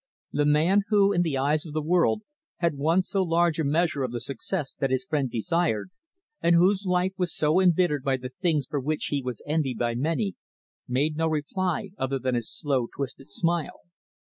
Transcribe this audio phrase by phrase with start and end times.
[0.31, 2.23] The man, who, in the eyes of the world,
[2.57, 5.91] had won so large a measure of the success that his friend desired;
[6.41, 9.93] and whose life was so embittered by the things for which he was envied by
[9.93, 10.33] many;
[10.87, 13.81] made no reply other than his slow, twisted smile.